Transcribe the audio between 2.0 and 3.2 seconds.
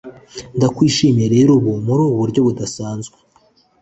ubu buryo budasanzwe,